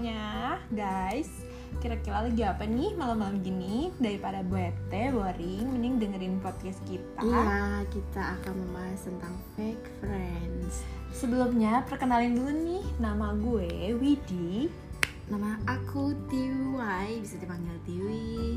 [0.00, 1.28] semuanya, guys.
[1.84, 3.92] Kira-kira lagi apa nih malam-malam gini?
[4.00, 7.20] Daripada bete, boring, mending dengerin podcast kita.
[7.20, 10.88] Iya, kita akan membahas tentang fake friends.
[11.12, 14.72] Sebelumnya, perkenalin dulu nih, nama gue Widi.
[15.28, 18.56] Nama aku Tiwi, bisa dipanggil Tiwi.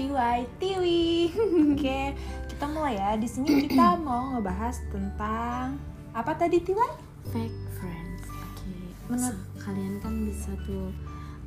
[0.00, 1.36] Tiwai, Tiwi.
[1.76, 2.16] Oke,
[2.48, 3.12] kita mulai ya.
[3.20, 5.76] Di sini kita mau ngebahas tentang
[6.16, 6.96] apa tadi Tiwai?
[7.28, 8.24] Fake friends.
[8.24, 8.72] Oke.
[9.12, 10.94] Menurut- kalian kan bisa tuh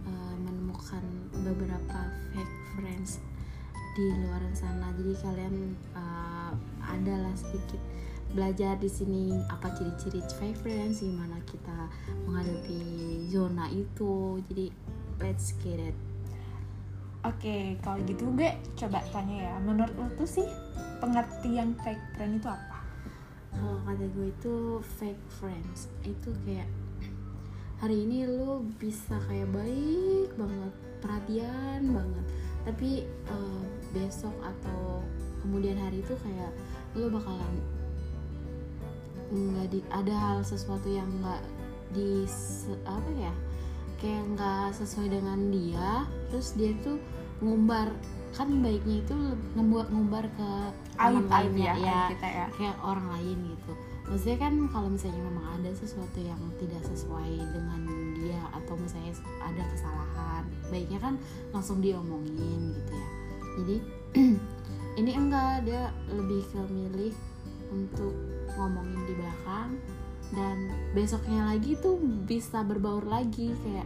[0.04, 1.00] uh, menemukan
[1.40, 2.00] beberapa
[2.36, 3.24] fake friends
[3.96, 4.92] di luar sana.
[5.00, 5.56] Jadi kalian
[5.96, 6.52] uh,
[6.84, 7.80] adalah sedikit
[8.36, 11.88] belajar di sini apa ciri-ciri fake friends, gimana kita
[12.28, 12.80] menghadapi
[13.32, 14.44] zona itu.
[14.52, 14.68] Jadi
[15.24, 15.96] let's get it.
[17.24, 19.56] Oke, kalau gitu gue coba tanya ya.
[19.64, 20.48] Menurut lo tuh sih
[21.00, 22.80] pengertian fake friend itu apa?
[23.50, 24.56] kalau kata gue itu
[25.02, 26.70] fake friends itu kayak
[27.80, 32.26] hari ini lu bisa kayak baik banget perhatian banget.
[32.68, 33.64] Tapi eh,
[33.96, 35.00] besok atau
[35.42, 36.52] kemudian hari itu kayak
[36.94, 37.56] lu bakalan
[39.30, 41.44] nggak di ada hal sesuatu yang nggak
[41.94, 42.26] di
[42.84, 43.34] apa ya
[44.02, 47.00] kayak nggak sesuai dengan dia terus dia tuh
[47.40, 47.90] ngumbar.
[48.30, 49.18] Kan baiknya itu
[49.58, 50.50] ngebuat ngumbar ke
[51.02, 52.46] Aib teman aib lainnya, ya, aib kita ya.
[52.54, 53.74] kayak orang lain gitu
[54.10, 57.82] maksudnya kan kalau misalnya memang ada sesuatu yang tidak sesuai dengan
[58.18, 60.44] dia atau misalnya ada kesalahan
[60.74, 61.14] baiknya kan
[61.54, 63.10] langsung diomongin gitu ya.
[63.62, 63.78] Jadi
[65.00, 67.14] ini enggak dia lebih ke milih
[67.70, 68.14] untuk
[68.58, 69.70] ngomongin di belakang
[70.34, 70.58] dan
[70.94, 73.86] besoknya lagi tuh bisa berbaur lagi kayak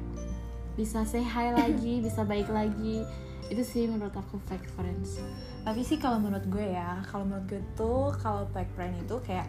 [0.76, 3.04] bisa say hi lagi bisa baik lagi.
[3.52, 5.20] Itu sih menurut aku fake friends.
[5.68, 9.48] Tapi sih kalau menurut gue ya, kalau menurut gue tuh kalau fake friend itu kayak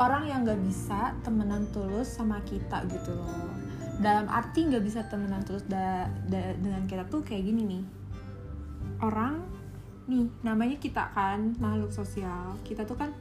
[0.00, 3.52] orang yang nggak bisa temenan tulus sama kita gitu loh.
[4.00, 7.84] Dalam arti nggak bisa temenan tulus da- da- dengan kita tuh kayak gini nih.
[9.04, 9.44] Orang
[10.08, 12.56] nih namanya kita kan makhluk sosial.
[12.64, 13.12] Kita tuh kan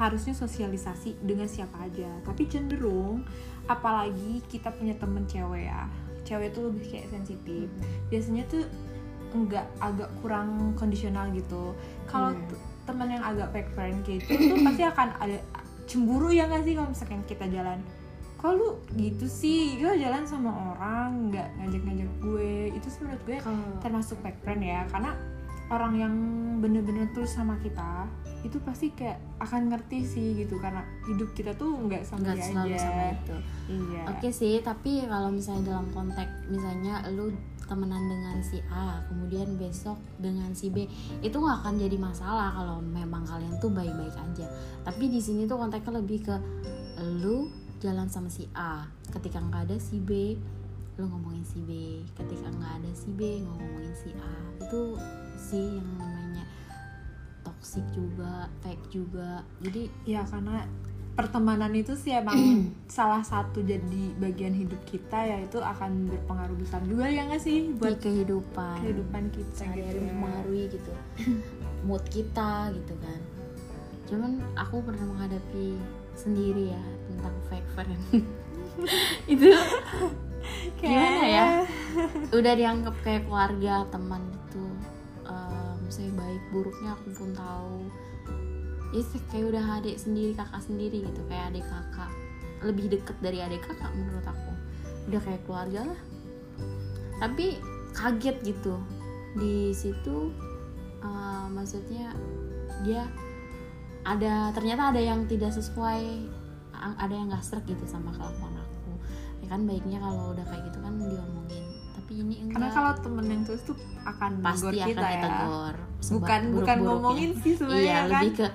[0.00, 2.08] harusnya sosialisasi dengan siapa aja.
[2.24, 3.28] Tapi cenderung
[3.68, 5.92] apalagi kita punya temen cewek ya.
[6.24, 7.68] Cewek tuh lebih kayak sensitif.
[8.08, 8.64] Biasanya tuh
[9.36, 11.76] enggak agak kurang kondisional gitu.
[12.08, 12.71] Kalau Hmm.
[12.82, 15.38] Teman yang agak fake friend kayak gitu tuh pasti akan ada
[15.86, 17.78] cemburu ya nggak sih kalau misalkan kita jalan.
[18.42, 23.38] Kalau lu gitu sih, gue jalan sama orang nggak ngajak-ngajak gue, itu sih menurut gue
[23.78, 25.14] termasuk fake friend ya, karena
[25.70, 26.14] orang yang
[26.58, 28.04] bener-bener tulus sama kita
[28.42, 32.74] itu pasti kayak akan ngerti sih gitu karena hidup kita tuh nggak sama dia selalu
[32.74, 32.82] aja.
[32.82, 33.36] sama itu
[33.70, 34.02] Iya.
[34.10, 37.30] Oke sih, tapi kalau misalnya dalam konteks misalnya lu
[37.66, 40.86] temenan dengan si A, kemudian besok dengan si B,
[41.20, 44.46] itu nggak akan jadi masalah kalau memang kalian tuh baik-baik aja.
[44.82, 46.36] Tapi di sini tuh konteksnya lebih ke
[47.22, 47.50] lu
[47.82, 50.38] jalan sama si A, ketika nggak ada si B,
[51.00, 54.34] lu ngomongin si B, ketika nggak ada si B, ngomongin si A.
[54.62, 55.00] Itu
[55.34, 56.44] sih yang namanya
[57.42, 59.42] toxic juga, fake juga.
[59.64, 60.62] Jadi Ya karena
[61.12, 66.80] pertemanan itu sih emang salah satu jadi bagian hidup kita ya itu akan berpengaruh besar
[66.88, 70.02] juga ya nggak sih di buat kehidupan kehidupan kita gitu ya.
[70.08, 70.92] mempengaruhi gitu.
[71.86, 73.20] Mood kita gitu kan.
[74.08, 75.76] Cuman aku pernah menghadapi
[76.16, 78.02] sendiri ya tentang fake friend.
[79.32, 79.52] Itu
[80.80, 81.46] gimana ya?
[82.32, 84.64] Udah dianggap kayak keluarga teman gitu.
[85.28, 87.76] Eh, misalnya baik buruknya aku pun tahu
[88.92, 92.10] ya kayak udah adik sendiri kakak sendiri gitu kayak adik kakak.
[92.62, 94.52] Lebih deket dari adik kakak menurut aku.
[95.08, 96.00] Udah kayak keluarga lah.
[97.18, 97.56] Tapi
[97.96, 98.76] kaget gitu.
[99.36, 100.30] Di situ
[101.00, 102.12] uh, maksudnya
[102.84, 103.08] dia
[104.04, 106.28] ada ternyata ada yang tidak sesuai
[106.82, 108.92] ada yang gak serak gitu sama kelakuan aku.
[109.40, 111.61] Ya kan baiknya kalau udah kayak gitu kan diomongin
[112.12, 112.52] tapi ini enggak.
[112.60, 115.12] karena kalau temen yang tulus tuh akan pasti akan kita ya.
[115.16, 115.76] ditegur.
[116.02, 118.10] Sebab bukan bukan ngomongin sih sebenarnya iya kan?
[118.12, 118.46] lebih ke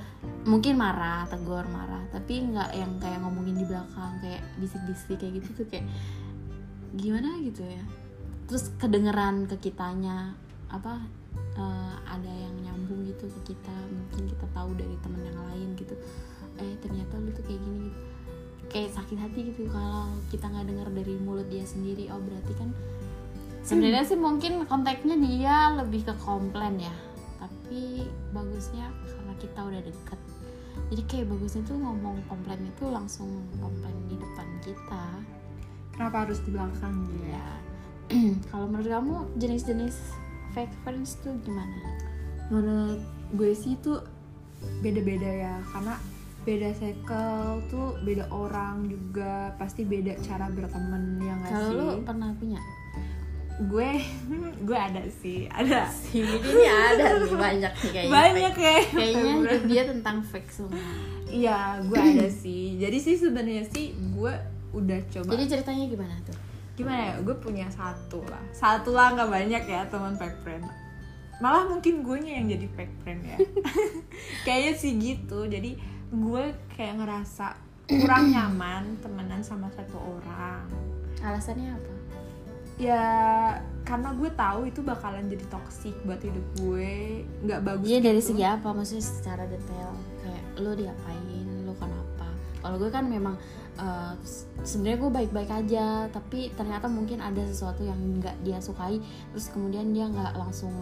[0.46, 2.04] mungkin marah tegur marah.
[2.14, 5.86] Tapi nggak yang kayak ngomongin di belakang kayak bisik-bisik kayak gitu tuh kayak
[6.94, 7.84] gimana gitu ya.
[8.46, 10.38] Terus kedengeran ke kitanya
[10.70, 11.02] apa
[11.58, 15.98] eh, ada yang nyambung gitu ke kita mungkin kita tahu dari teman yang lain gitu.
[16.62, 18.02] Eh ternyata lu tuh kayak gini gitu.
[18.68, 22.06] Kayak sakit hati gitu kalau kita nggak dengar dari mulut dia sendiri.
[22.14, 22.70] Oh berarti kan
[23.68, 26.96] sebenarnya sih mungkin konteksnya dia lebih ke komplain ya.
[27.44, 30.20] Tapi bagusnya karena kita udah deket.
[30.88, 33.28] Jadi kayak bagusnya tuh ngomong komplain itu langsung
[33.60, 35.06] komplain di depan kita.
[35.92, 37.48] Kenapa harus di belakang gitu ya.
[38.56, 39.96] Kalau menurut kamu jenis-jenis
[40.56, 42.00] fake friends tuh gimana?
[42.48, 43.04] Menurut
[43.36, 44.00] gue sih itu
[44.80, 45.56] beda-beda ya.
[45.76, 46.00] Karena
[46.48, 49.52] beda circle tuh beda orang juga.
[49.60, 51.76] Pasti beda cara berteman ya nggak kalau sih?
[51.76, 52.62] lu pernah punya
[53.58, 53.90] gue
[54.68, 55.90] gue ada sih ada.
[55.90, 58.14] Si ini ada nih banyak nih kayaknya.
[58.14, 58.78] Banyak ya.
[58.94, 60.78] Kayaknya hidup dia tentang fake semua.
[61.26, 62.78] Iya gue ada sih.
[62.78, 64.34] Jadi sih sebenarnya sih gue
[64.78, 65.30] udah coba.
[65.34, 66.38] Jadi ceritanya gimana tuh?
[66.78, 67.14] Gimana ya?
[67.26, 68.44] Gue punya satu lah.
[68.54, 70.66] Satu lah nggak banyak ya teman fake friend.
[71.42, 73.38] Malah mungkin gue yang jadi fake friend ya.
[74.46, 75.50] Kayaknya sih gitu.
[75.50, 75.82] Jadi
[76.14, 76.44] gue
[76.78, 77.58] kayak ngerasa
[77.90, 80.70] kurang nyaman temenan sama satu orang.
[81.26, 81.97] Alasannya apa
[82.78, 83.04] ya
[83.82, 87.24] karena gue tahu itu bakalan jadi toksik buat hidup gue.
[87.42, 88.28] Nggak bagus Iya dari gitu.
[88.32, 88.70] segi apa?
[88.70, 89.92] Maksudnya secara detail.
[90.20, 91.26] Kayak lu diapain?
[91.64, 92.28] Lu kenapa
[92.58, 93.36] kalau gue kan memang
[93.78, 95.86] eh, s- sebenarnya gue baik-baik aja.
[96.08, 99.00] Tapi ternyata mungkin ada sesuatu yang nggak dia sukai.
[99.32, 100.76] Terus kemudian dia nggak langsung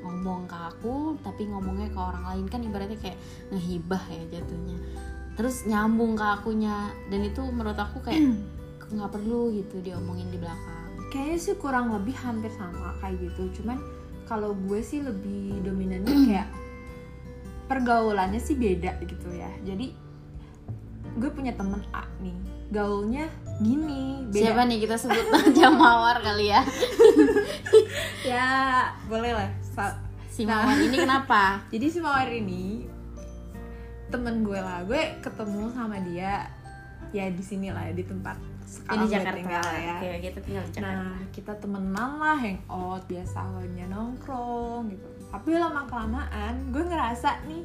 [0.00, 2.44] ngomong ke aku tapi ngomongnya ke orang lain.
[2.46, 3.18] Kan ibaratnya kayak
[3.48, 4.76] ngehibah ya jatuhnya.
[5.34, 6.92] Terus nyambung ke akunya.
[7.08, 8.20] Dan itu menurut aku kayak
[8.94, 10.79] nggak perlu gitu diomongin di belakang
[11.10, 13.60] kayaknya sih kurang lebih hampir sama kayak gitu.
[13.60, 13.78] Cuman
[14.24, 16.48] kalau gue sih lebih dominannya kayak
[17.66, 19.50] pergaulannya sih beda gitu ya.
[19.66, 19.94] Jadi
[21.18, 22.34] gue punya temen A nih.
[22.70, 23.26] Gaulnya
[23.58, 24.54] gini beda.
[24.54, 24.78] Siapa nih?
[24.86, 26.62] Kita sebut aja mawar kali ya.
[28.20, 28.46] Ya
[29.08, 29.50] boleh lah.
[30.30, 30.62] Si Nah.
[30.62, 31.42] mawar ini kenapa?
[31.72, 32.86] Jadi si mawar ini
[34.12, 34.84] temen gue lah.
[34.84, 36.46] Gue ketemu sama dia
[37.10, 38.38] ya di sini lah di tempat
[38.70, 39.38] sekarang ini gue Jakarta.
[39.42, 39.94] tinggal ya.
[39.98, 41.02] Oke, kita tinggal di Jakarta.
[41.02, 45.08] Nah, kita temenan lah hangout biasa awalnya nongkrong gitu.
[45.34, 47.62] Tapi lama kelamaan gue ngerasa nih,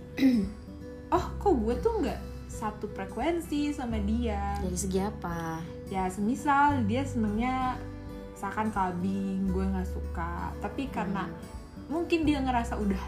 [1.16, 2.20] oh kok gue tuh nggak
[2.50, 4.58] satu frekuensi sama dia.
[4.66, 5.62] dari segi apa?
[5.94, 7.78] Ya semisal dia senengnya
[8.34, 10.58] misalkan kambing, gue nggak suka.
[10.58, 11.30] Tapi karena
[11.86, 13.04] mungkin dia ngerasa udah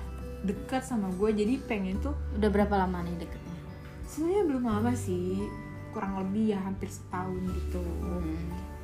[0.45, 3.57] deket sama gue, jadi pengen tuh udah berapa lama nih deketnya?
[4.05, 5.49] Sebenarnya belum lama sih,
[5.91, 7.83] kurang lebih ya hampir setahun gitu.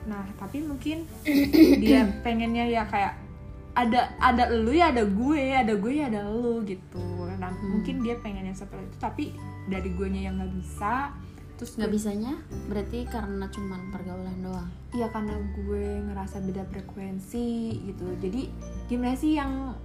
[0.07, 1.07] Nah, tapi mungkin
[1.83, 3.13] dia pengennya ya kayak
[3.73, 7.01] ada ada lu ya ada gue, ada gue ya ada lu gitu.
[7.39, 7.79] Nah, Hmm.
[7.79, 9.23] mungkin dia pengennya seperti itu, tapi
[9.67, 11.11] dari gue nya yang nggak bisa.
[11.53, 12.33] Terus nggak bisanya
[12.65, 18.09] berarti karena cuman pergaulan doang Iya karena gue ngerasa beda frekuensi gitu.
[18.19, 18.49] Jadi
[18.89, 19.77] gimana sih yang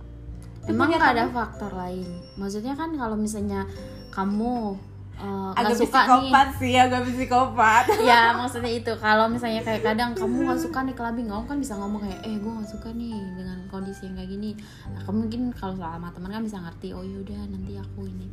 [0.69, 3.65] emang nggak ada faktor lain maksudnya kan kalau misalnya
[4.13, 4.77] kamu
[5.19, 6.07] nggak agak suka nih.
[6.07, 7.85] psikopat sih, agak psikopat.
[8.11, 8.93] ya maksudnya itu.
[9.03, 12.37] Kalau misalnya kayak kadang kamu nggak suka nih kelabing kamu kan bisa ngomong kayak eh
[12.39, 14.51] gue nggak suka nih dengan kondisi yang kayak gini.
[14.95, 18.27] Nah, kamu mungkin kalau sama teman kan bisa ngerti oh yaudah nanti aku ini.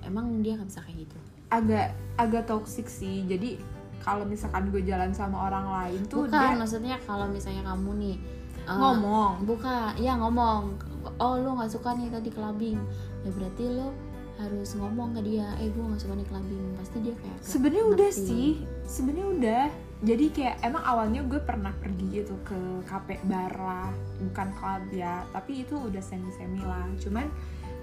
[0.00, 1.16] Emang dia nggak bisa kayak gitu?
[1.52, 3.28] Agak agak toksik sih.
[3.28, 3.60] Jadi
[4.00, 8.16] kalau misalkan gue jalan sama orang lain tuh bukan dia maksudnya kalau misalnya kamu nih
[8.64, 9.44] eh, ngomong.
[9.44, 10.80] buka ya ngomong.
[11.20, 12.80] Oh lu nggak suka nih tadi clubbing
[13.20, 13.92] ya berarti lo
[14.40, 18.10] harus ngomong ke dia eh gue nggak suka nih clubbing pasti dia kayak sebenarnya udah
[18.10, 18.48] sih.
[18.88, 19.64] Sebenarnya udah.
[20.00, 22.56] Jadi kayak emang awalnya gue pernah pergi gitu ke
[22.88, 26.88] kafe bar lah bukan club ya tapi itu udah semi semi lah.
[26.96, 27.28] Cuman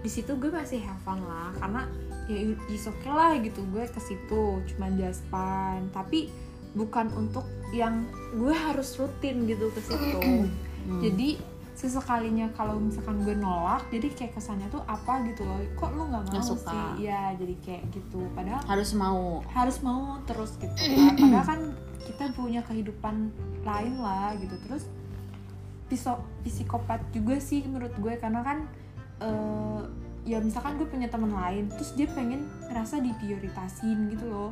[0.02, 1.86] di situ gue masih have fun lah karena
[2.30, 6.30] ya is okay lah gitu gue ke situ cuman just fun tapi
[6.78, 8.06] bukan untuk yang
[8.36, 10.20] gue harus rutin gitu ke situ.
[10.88, 11.02] Hmm.
[11.04, 11.36] jadi
[11.78, 15.62] sesekalinya kalau misalkan gue nolak jadi kayak kesannya tuh apa gitu loh.
[15.78, 16.74] Kok lu nggak mau Nggak suka.
[16.74, 17.06] sih?
[17.06, 18.20] Ya jadi kayak gitu.
[18.34, 19.46] Padahal harus mau.
[19.54, 20.74] harus mau terus gitu.
[20.74, 21.14] Kan.
[21.22, 21.62] padahal kan
[22.02, 23.30] kita punya kehidupan
[23.62, 24.58] lain lah gitu.
[24.66, 24.90] Terus
[25.86, 28.66] piso psikopat juga sih menurut gue karena kan
[29.22, 29.82] eh,
[30.26, 34.50] ya misalkan gue punya teman lain terus dia pengen ngerasa diprioritasin gitu loh.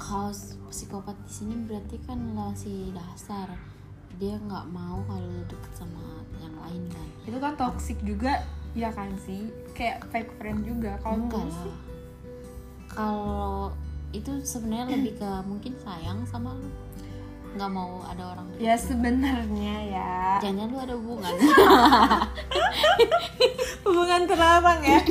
[0.00, 0.32] Kalau
[0.72, 3.52] psikopat di sini berarti kan masih dasar
[4.20, 7.08] dia nggak mau kalau lu deket sama yang lain kan?
[7.24, 8.44] Itu kan toxic juga
[8.76, 9.48] ya kan sih?
[9.72, 10.98] Kayak fake friend juga.
[11.00, 11.74] Kalau enggak sih?
[12.92, 13.72] Kalau
[14.12, 16.68] itu sebenarnya lebih ke mungkin sayang sama lu.
[17.52, 20.40] Nggak mau ada orang ya sebenarnya ya.
[20.40, 21.32] Jangan lu ada hubungan.
[23.82, 25.02] Hubungan terlarang ya.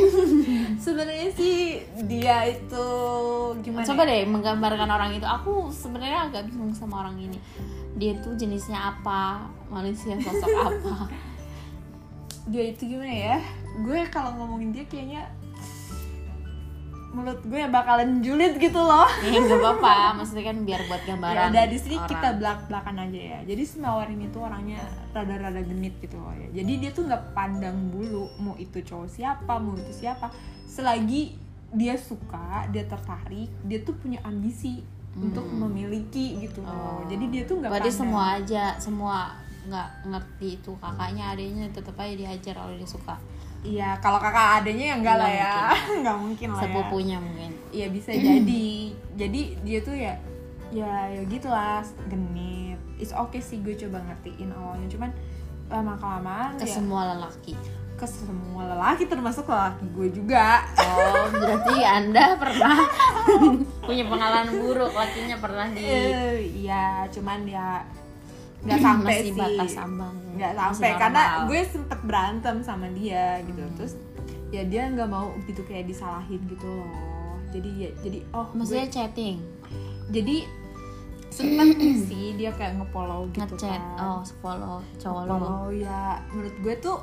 [0.79, 2.87] Sebenarnya sih dia itu
[3.61, 4.09] gimana coba ya?
[4.09, 5.27] deh menggambarkan orang itu.
[5.27, 7.37] Aku sebenarnya agak bingung sama orang ini
[7.95, 9.47] dia tuh jenisnya apa?
[9.67, 10.95] Manusia sosok apa?
[12.47, 13.37] Dia itu gimana ya?
[13.83, 15.27] Gue kalau ngomongin dia kayaknya
[17.11, 19.07] menurut gue bakalan julid gitu loh.
[19.27, 19.95] Ya nggak apa-apa.
[20.23, 22.09] Maksudnya kan biar buat ya gambaran udah di sini orang.
[22.09, 23.39] kita belak belakan aja ya.
[23.43, 24.79] Jadi si mawar ini tuh orangnya
[25.11, 26.47] rada-rada genit gitu loh ya.
[26.55, 30.31] Jadi dia tuh nggak pandang bulu mau itu cowok siapa mau itu siapa.
[30.65, 31.35] Selagi
[31.71, 36.71] dia suka dia tertarik dia tuh punya ambisi untuk memiliki gitu loh.
[36.71, 36.87] Hmm.
[36.87, 37.01] Oh.
[37.11, 38.01] jadi dia tuh nggak berarti pandang.
[38.07, 39.17] semua aja semua
[39.61, 43.15] nggak ngerti itu kakaknya adiknya tetap aja diajar kalau dia suka.
[43.61, 45.55] Iya kalau kakak adanya ya enggak lah ya.
[46.01, 46.65] nggak mungkin lah ya.
[46.65, 47.51] Sepupunya mungkin.
[47.69, 48.65] Iya bisa jadi.
[49.19, 50.13] Jadi dia tuh ya
[50.71, 52.79] ya ya gitulah genit.
[52.97, 54.87] It's okay sih gue coba ngertiin awalnya.
[54.89, 55.11] Cuman
[55.69, 57.55] lama kelamaan ke ya, semua lelaki
[58.01, 60.65] ke semua lelaki termasuk lelaki gue juga.
[60.75, 62.81] Oh berarti anda pernah
[63.85, 67.85] punya pengalaman buruk lakinya pernah di Eh, iya cuman ya
[68.61, 69.37] nggak sampai masih sih.
[69.37, 70.15] batas ambang.
[70.33, 73.61] Nggak sampai karena gue sempet berantem sama dia gitu.
[73.75, 73.93] Terus
[74.49, 76.89] ya dia nggak mau gitu kayak disalahin gitu loh.
[77.49, 79.37] Jadi ya jadi oh gue- maksudnya chatting?
[80.09, 80.49] Jadi
[81.29, 81.77] sempet
[82.09, 83.81] sih dia kayak ngefollow gitu ngechat kan.
[83.99, 86.17] oh follow cowok lo ya.
[86.29, 86.97] Menurut gue tuh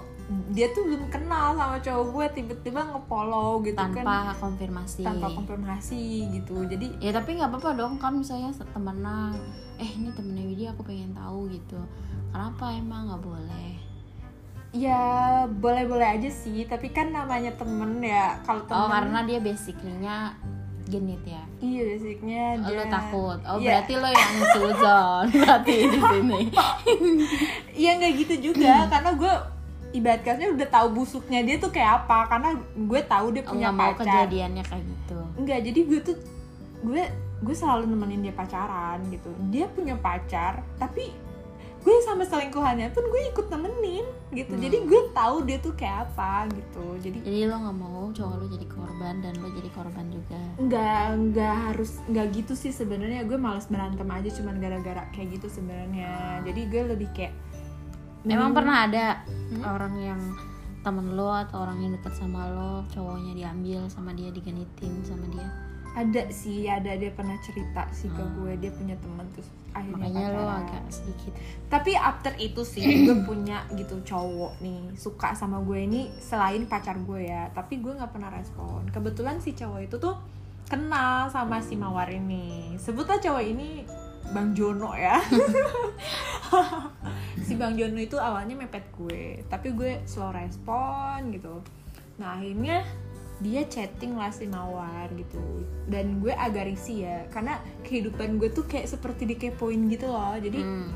[0.53, 3.97] dia tuh belum kenal sama cowok gue tiba-tiba ngefollow gitu kan.
[3.97, 5.01] Tanpa konfirmasi.
[5.01, 6.03] Tanpa konfirmasi
[6.37, 6.69] gitu.
[6.69, 9.33] Jadi ya tapi nggak apa-apa dong kan misalnya temenan
[9.79, 11.81] eh ini temennya Widya aku pengen tahu gitu.
[12.29, 13.71] Kenapa emang nggak boleh?
[14.69, 15.01] Ya
[15.49, 20.37] boleh-boleh aja sih tapi kan namanya temen ya kalau temen oh karena dia basicnya
[20.85, 21.41] genit ya?
[21.57, 23.39] Iya basicnya Oh, dia lo takut.
[23.49, 23.81] Oh Iya.
[23.81, 26.41] berarti lo yang suzon berarti di sini.
[27.81, 29.35] Iya nggak gitu juga karena gue
[29.97, 33.73] ibarat katanya udah tahu busuknya dia tuh kayak apa karena gue tahu dia oh, punya
[33.73, 36.17] nggak mau pacar kejadiannya kayak gitu Enggak, jadi gue tuh
[36.83, 37.03] gue
[37.39, 39.31] gue selalu nemenin dia pacaran gitu.
[39.55, 41.15] Dia punya pacar, tapi
[41.79, 44.03] gue sama selingkuhannya pun gue ikut nemenin
[44.35, 44.59] gitu.
[44.59, 44.63] Hmm.
[44.67, 46.85] Jadi gue tahu dia tuh kayak apa gitu.
[46.99, 51.03] Jadi jadi lo nggak mau cowok lo jadi korban dan lo jadi korban juga nggak
[51.31, 56.43] nggak harus nggak gitu sih sebenarnya gue males berantem aja cuman gara-gara kayak gitu sebenarnya.
[56.43, 57.33] Jadi gue lebih kayak
[58.25, 59.07] emang hmm, pernah ada
[59.49, 59.65] Hmm?
[59.65, 60.21] orang yang
[60.79, 65.49] temen lo atau orang yang deket sama lo cowoknya diambil sama dia digenitin sama dia?
[65.97, 66.95] Ada sih ada.
[66.95, 68.35] Dia pernah cerita sih ke Hmm.
[68.37, 71.33] gue dia punya temen terus akhirnya makanya lo agak sedikit.
[71.67, 77.01] Tapi after itu sih gue punya gitu cowok nih suka sama gue ini selain pacar
[77.01, 77.49] gue ya.
[77.51, 78.87] Tapi gue nggak pernah respon.
[78.89, 80.15] Kebetulan si cowok itu tuh
[80.69, 82.77] kenal sama si mawar ini.
[82.77, 83.83] Sebutlah cowok ini
[84.29, 85.17] bang Jono ya
[87.49, 91.65] si bang Jono itu awalnya mepet gue tapi gue slow respon gitu.
[92.17, 92.85] Nah akhirnya
[93.39, 95.41] dia chatting lah si mawar gitu.
[95.87, 100.37] Dan gue agak risih ya karena kehidupan gue tuh kayak seperti dikepoin gitu loh.
[100.37, 100.91] Jadi Hmm.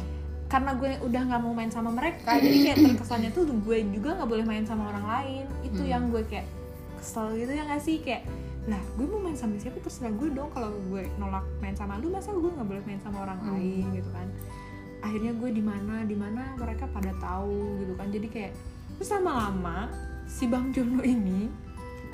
[0.47, 4.29] karena gue udah nggak mau main sama mereka jadi kayak terkesannya tuh gue juga nggak
[4.29, 5.45] boleh main sama orang lain.
[5.63, 5.89] Itu Hmm.
[5.89, 6.45] yang gue kayak
[6.99, 7.97] kesel gitu ya nggak sih?
[7.99, 8.29] Kayak
[8.63, 9.79] lah gue mau main sama siapa?
[9.79, 10.51] Terserah gue dong.
[10.51, 13.55] Kalau gue nolak main sama lu masa gue nggak boleh main sama orang Hmm.
[13.55, 13.87] lain?
[13.93, 14.29] Gitu kan
[15.03, 18.09] akhirnya gue di mana di mana mereka pada tahu gitu kan.
[18.09, 18.53] Jadi kayak
[18.97, 19.91] terus lama-lama
[20.31, 21.51] si bang Jono ini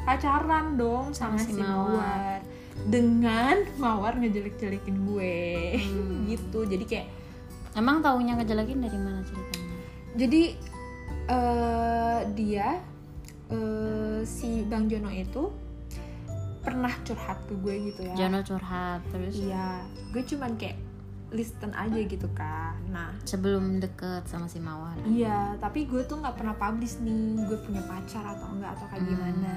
[0.03, 1.69] pacaran dong sama, Sama si Mawar.
[1.69, 2.39] Mawar.
[2.89, 5.37] Dengan Mawar ngejelek-jelekin gue.
[5.79, 6.25] Hmm.
[6.33, 6.65] gitu.
[6.65, 7.07] Jadi kayak
[7.77, 9.77] emang taunya ngejelekin dari mana ceritanya?
[10.17, 10.43] Jadi
[11.29, 12.69] eh, dia
[13.53, 15.53] eh, si Bang Jono itu
[16.65, 18.15] pernah curhat ke gue gitu ya.
[18.17, 19.37] Jono curhat terus?
[19.37, 19.85] Iya.
[20.13, 20.88] Gue cuman kayak
[21.31, 26.35] listen aja gitu kan nah sebelum deket sama si Mawar iya tapi gue tuh nggak
[26.35, 29.11] pernah publish nih gue punya pacar atau enggak atau kayak Hmm.
[29.11, 29.55] gimana.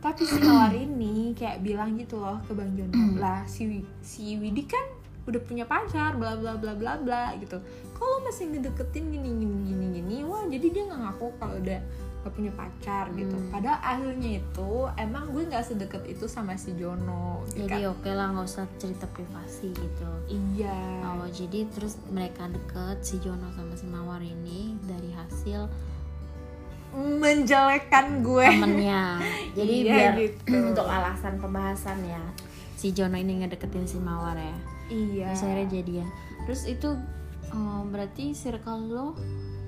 [0.00, 2.88] Tapi si Mawar ini kayak bilang gitu loh ke Bang Hmm.
[2.88, 3.68] Jono lah si
[4.00, 4.80] si Widi kan
[5.28, 7.60] udah punya pacar bla bla bla bla bla gitu.
[7.92, 10.16] Kalau masih ngedeketin gini gini gini gini?
[10.24, 11.80] Wah jadi dia nggak ngaku kalau udah
[12.20, 13.48] gak punya pacar gitu Hmm.
[13.48, 17.92] padahal akhirnya itu emang gue nggak sedekat itu sama si Jono gitu jadi kan.
[17.92, 23.48] oke lah nggak usah cerita privasi gitu iya Oh, jadi terus mereka deket si Jono
[23.50, 25.64] sama si Mawar ini dari hasil
[26.92, 29.22] menjelekkan gue temennya.
[29.58, 30.54] Jadi Iya, biar gitu.
[30.70, 32.18] untuk alasan pembahasan ya,
[32.74, 34.56] si Jono ini ngedeketin si Mawar ya.
[34.88, 36.08] iya Terus akhirnya jadian.
[36.44, 36.88] Terus itu
[37.48, 39.06] oh, berarti circle lo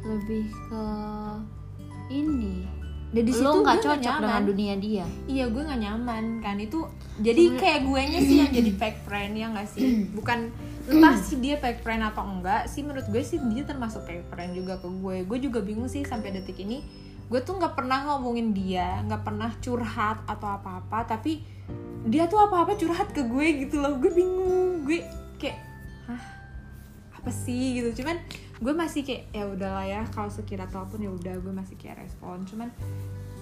[0.03, 0.85] lebih ke
[2.11, 2.67] ini.
[3.13, 4.25] dan di situ lo nggak cocok nyaman.
[4.25, 5.07] dengan dunia dia.
[5.29, 6.57] iya gue nggak nyaman kan?
[6.57, 6.89] Itu
[7.21, 9.85] jadi kayak gue nya sih yang jadi fake friend ya nggak sih?
[10.17, 10.39] Bukan
[10.89, 14.57] entah sih dia fake friend atau enggak sih menurut gue sih dia termasuk fake friend
[14.57, 15.17] juga ke gue.
[15.29, 16.81] Gue juga bingung sih sampai detik ini.
[17.29, 21.45] Gue tuh nggak pernah ngomongin dia nggak pernah curhat atau apa apa tapi
[22.09, 24.01] dia tuh apa apa curhat ke gue gitu loh.
[24.01, 25.05] Gue bingung gue
[25.37, 25.61] kayak
[26.09, 26.23] hah?
[27.21, 27.77] Apa sih?
[27.77, 28.01] gitu.
[28.01, 28.17] Cuman
[28.63, 32.47] gue masih kayak ya udahlah ya kalau sekira telepon ya udah gue masih kayak respon.
[32.47, 32.71] Cuman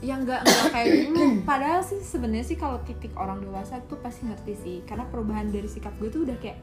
[0.01, 1.21] yang nggak nggak kayak dulu.
[1.45, 4.77] Padahal sih sebenarnya sih kalau titik orang dewasa tuh pasti ngerti sih.
[4.83, 6.57] Karena perubahan dari sikap gue tuh udah kayak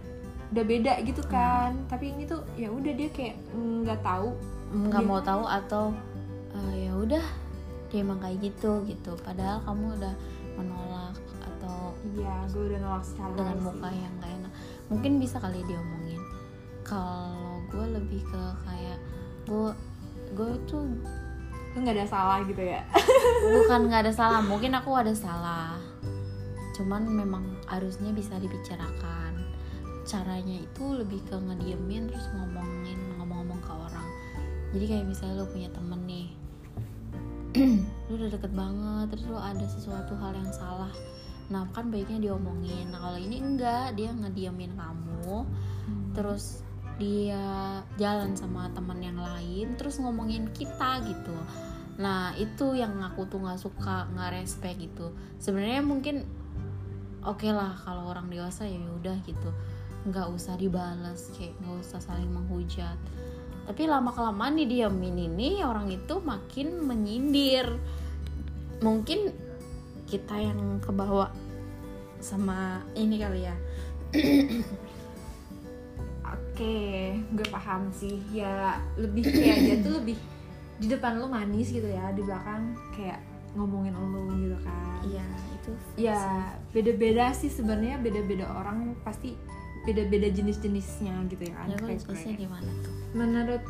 [0.52, 1.78] udah beda gitu kan.
[1.86, 4.34] Tapi ini tuh ya udah dia kayak nggak tahu.
[4.74, 5.86] Nggak Dia- mau tahu atau
[6.52, 7.26] "Ah, ya udah
[7.88, 9.14] dia emang kayak gitu gitu.
[9.22, 10.14] Padahal kamu udah
[10.58, 11.14] menolak
[11.46, 14.02] atau iya gue udah nolak secara dengan muka sih.
[14.02, 14.52] yang gak enak.
[14.88, 16.07] Mungkin bisa kali diomongin
[16.88, 19.00] kalau gue lebih ke kayak
[19.44, 19.72] gue
[20.34, 20.88] gue tuh
[21.75, 22.82] lu nggak ada salah gitu ya?
[23.44, 25.77] Bukan nggak ada salah mungkin aku ada salah.
[26.74, 29.46] Cuman memang harusnya bisa dibicarakan.
[30.08, 34.10] Caranya itu lebih ke ngediemin terus ngomongin ngomong-ngomong ke orang.
[34.72, 36.27] Jadi kayak misalnya lo punya temen nih
[38.08, 40.94] lu udah deket banget terus lo ada sesuatu hal yang salah.
[41.50, 42.91] Nah kan baiknya diomongin.
[42.91, 45.46] Nah kalau ini enggak dia ngediemin kamu.
[46.13, 46.67] Terus
[46.98, 51.38] dia jalan sama teman yang lain terus ngomongin kita gitu.
[52.01, 55.13] Nah itu yang aku tuh nggak suka nggak respect gitu.
[55.38, 56.25] Sebenarnya mungkin
[57.22, 59.50] oke lah kalau orang dewasa ya udah gitu.
[60.10, 62.98] Nggak usah dibalas kayak nggak usah saling menghujat.
[63.68, 67.77] Tapi lama kelamaan didiamin ini orang itu makin menyindir.
[68.82, 69.34] Mungkin
[70.08, 71.30] kita yang kebawa
[72.18, 73.56] sama ini kali ya
[76.58, 78.18] Oke, gue paham sih.
[78.34, 80.18] Ya lebih kayak dia tuh lebih
[80.82, 83.22] di depan lu manis gitu ya, di belakang kayak
[83.54, 84.98] ngomongin lu gitu kan.
[85.06, 85.22] iya
[85.54, 85.72] itu
[86.02, 86.18] Ya
[86.74, 89.38] beda-beda sih sebenarnya beda-beda orang pasti
[89.86, 91.70] beda-beda jenis-jenisnya gitu ya kan.
[91.70, 91.78] ya
[92.26, 92.42] friend.
[92.42, 93.64] gimana tuh Menurut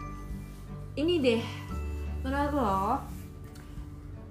[0.96, 1.44] ini deh,
[2.24, 2.79] menurut lo,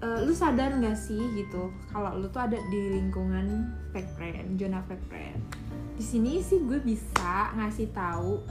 [0.00, 4.80] eh, lu sadar nggak sih gitu kalau lu tuh ada di lingkungan fake friend, zona
[4.88, 5.40] fake friend.
[5.96, 8.44] Di sini sih gue bisa ngasih tahu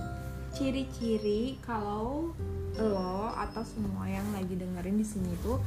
[0.55, 2.33] ciri-ciri kalau
[2.75, 5.59] lo atau semua yang lagi dengerin di sini tuh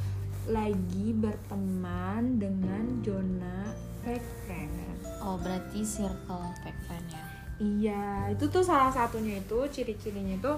[0.49, 3.69] lagi berteman dengan zona
[4.01, 4.73] fake friend.
[5.21, 7.25] oh berarti circle fake friend ya
[7.59, 10.53] Iya, itu tuh salah satunya itu ciri-cirinya itu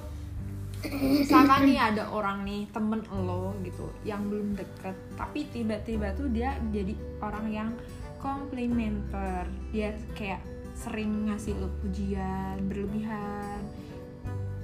[0.81, 6.57] misalkan nih ada orang nih temen lo gitu yang belum deket tapi tiba-tiba tuh dia
[6.73, 7.71] jadi orang yang
[8.17, 10.41] komplimenter dia kayak
[10.81, 13.61] sering ngasih lo pujian berlebihan.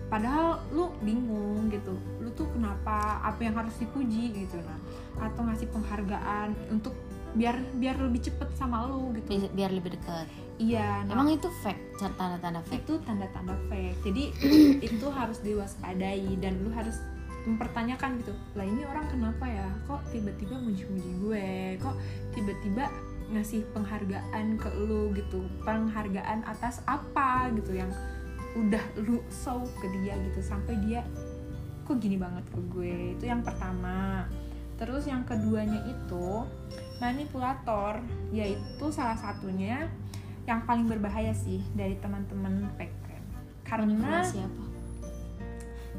[0.09, 1.93] Padahal lu bingung gitu.
[2.23, 4.81] Lu tuh kenapa apa yang harus dipuji gitu nah.
[5.21, 6.97] Atau ngasih penghargaan untuk
[7.37, 9.29] biar biar lebih cepet sama lu gitu.
[9.37, 10.27] Bi- biar lebih dekat.
[10.57, 12.01] Iya nah, emang itu fake?
[12.01, 12.81] Tanda-tanda fake?
[12.89, 14.01] Itu tanda-tanda fake.
[14.09, 14.23] Jadi
[14.89, 16.97] itu harus diwaspadai dan lu harus
[17.47, 18.33] mempertanyakan gitu.
[18.59, 19.69] Lah ini orang kenapa ya?
[19.87, 21.49] Kok tiba-tiba muji-muji gue?
[21.79, 21.95] Kok
[22.35, 22.91] tiba-tiba
[23.27, 27.91] ngasih penghargaan ke lu gitu penghargaan atas apa gitu yang
[28.57, 31.03] udah lu show ke dia gitu sampai dia
[31.87, 33.15] kok gini banget ke gue?
[33.15, 34.27] Itu yang pertama.
[34.77, 36.45] Terus yang keduanya itu
[36.99, 38.03] manipulator
[38.35, 39.87] yaitu salah satunya
[40.45, 43.27] yang paling berbahaya sih dari teman-teman fake friend.
[43.63, 44.65] Karena manipulasi apa?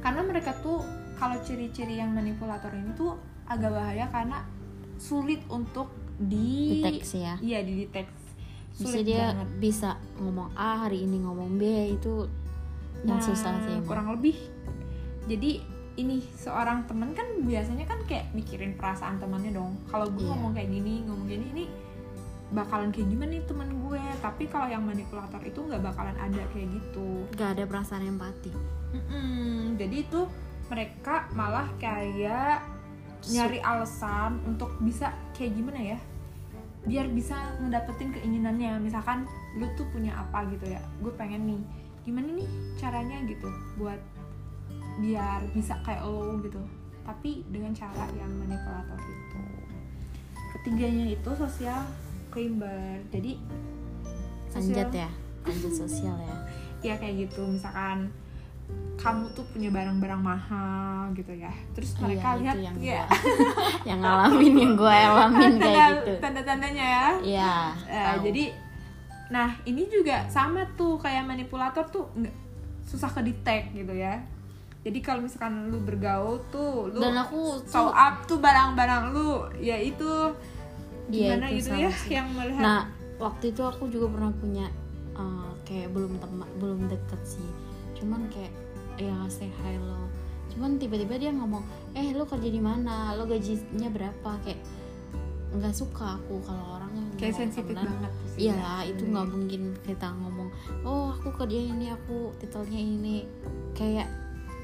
[0.04, 0.84] Karena mereka tuh
[1.18, 4.44] kalau ciri-ciri yang manipulator ini tuh agak bahaya karena
[5.00, 7.36] sulit untuk di deteksi ya.
[7.38, 8.26] Iya dideteksi
[8.74, 9.48] bisa sulit dia banget.
[9.58, 12.30] bisa ngomong A hari ini ngomong B itu
[13.02, 13.86] yang Nah, susah sih emang.
[13.86, 14.38] kurang lebih.
[15.26, 15.62] Jadi
[15.96, 19.78] ini seorang temen kan biasanya kan kayak mikirin perasaan temannya dong.
[19.88, 20.30] Kalau gue Iya.
[20.30, 21.66] ngomong kayak gini ngomong gini ini
[22.48, 24.02] bakalan kayak gimana nih teman gue?
[24.18, 27.26] Tapi kalau yang manipulator itu nggak bakalan ada kayak gitu.
[27.34, 28.54] Gak ada perasaan empati.
[28.88, 30.22] Mm-mm, jadi itu
[30.68, 32.62] mereka malah kayak
[33.26, 36.00] nyari alasan untuk bisa kayak gimana ya?
[36.88, 38.80] Biar bisa ngedapetin keinginannya.
[38.80, 39.26] Misalkan
[39.58, 40.82] lu tuh punya apa gitu ya?
[41.02, 41.62] Gue pengen nih
[42.08, 42.48] gimana nih
[42.80, 44.00] caranya gitu buat
[45.04, 46.62] biar bisa kayak lo gitu?
[47.04, 49.42] Tapi dengan cara yang manipulator itu.
[50.58, 51.84] Ketiganya itu sosial
[52.32, 53.40] climber jadi
[54.56, 55.10] anjat ya?
[55.46, 56.38] Anjat sosial ya.
[56.78, 57.42] Ya kayak gitu.
[57.42, 58.14] Misalkan
[58.98, 61.54] kamu tuh punya barang-barang mahal gitu ya.
[61.78, 63.06] Terus Iya, mereka itu lihat yang ya gua
[63.90, 66.12] yang ngalamin yang gue alamin kayak gitu.
[66.20, 67.08] tanda-tandanya ya.
[67.22, 67.54] Iya,
[67.88, 68.20] tahu.
[68.28, 68.44] jadi
[69.28, 72.36] nah ini juga sama tuh kayak manipulator tuh nggak
[72.90, 74.18] susah kedetek gitu ya.
[74.82, 79.46] Jadi kalau misalkan lu bergaul tuh lu dan aku show tuh up tuh barang-barang lu
[79.62, 80.34] ya itu.
[81.08, 82.10] Iya, gimana itu gitu ya sih.
[82.18, 82.64] yang melihat?
[82.66, 82.82] Nah
[83.22, 84.68] waktu itu aku juga pernah punya
[85.16, 87.50] eh, kayak belum teman belum deket sih
[87.98, 88.54] cuman kayak
[88.98, 90.10] ya say hi lo
[90.54, 91.62] cuman tiba-tiba dia ngomong
[91.94, 94.62] eh lo kerja di mana lo gajinya berapa kayak
[95.48, 98.62] nggak suka aku kalau orang yang kayak sensitif banget sih Iya ya.
[98.62, 99.12] lah, itu Iya.
[99.16, 100.50] nggak mungkin kita ngomong,
[100.86, 103.26] oh aku kerja ini, aku titelnya ini,
[103.74, 104.06] kayak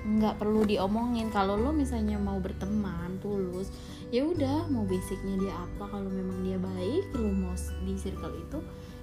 [0.06, 1.32] nggak perlu diomongin.
[1.32, 3.72] Kalau lo misalnya mau berteman tulus,
[4.12, 5.90] ya udah mau basicnya dia apa.
[5.90, 8.60] Kalau memang dia baik, lo mau di circle itu,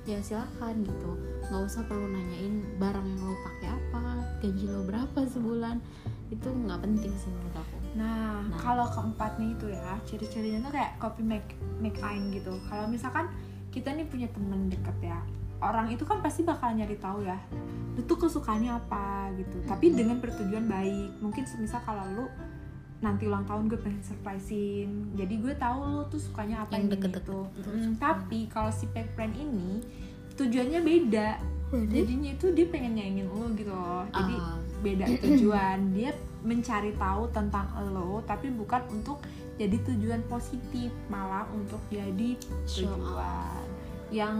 [0.08, 1.10] ya silakan gitu.
[1.50, 4.02] Nggak usah perlu nanyain barang yang lo pakai apa,
[4.40, 5.76] gaji lo berapa sebulan.
[6.30, 7.76] Itu nggak penting sih menurut aku.
[7.98, 8.58] Nah, Nah.
[8.62, 11.50] kalau keempatnya itu ya, ciri-cirinya tuh kayak copy make
[11.82, 12.54] make aing gitu.
[12.70, 13.26] Kalau misalkan
[13.74, 15.18] kita nih punya temen deket ya,
[15.58, 17.38] orang itu kan pasti bakal nyari tahu ya,
[17.98, 19.58] lu tuh kesukaannya apa gitu.
[19.66, 21.18] Tapi dengan bertujuan baik.
[21.18, 22.26] Mungkin semisal kalau lu
[23.00, 24.90] nanti ulang tahun gue pengen surprisein.
[25.14, 27.24] Jadi gue tahu lo tuh sukanya apa Yang deket-deket.
[27.24, 27.40] gitu.
[27.56, 27.70] Gitu.
[27.70, 29.80] Mm, tapi kalau si fake friend ini
[30.34, 31.28] tujuannya beda.
[31.70, 34.02] Jadinya itu dia pengen nyaingin lo gitu loh.
[34.06, 34.58] Jadi Ah.
[34.80, 35.78] beda tujuan.
[35.92, 36.10] Dia
[36.40, 39.20] mencari tahu tentang lo tapi bukan untuk
[39.54, 42.32] jadi tujuan positif malah untuk jadi
[42.64, 43.60] tujuan
[44.08, 44.36] yang